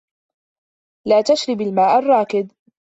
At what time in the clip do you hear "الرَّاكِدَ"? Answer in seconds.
1.99-2.51